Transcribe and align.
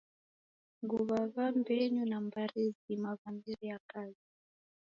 Guw'a 0.89 1.19
w'ambenyu 1.33 2.03
w'a 2.09 2.19
mbari 2.25 2.63
zima 2.81 3.09
w'amerie 3.19 3.75
kazi. 3.91 4.25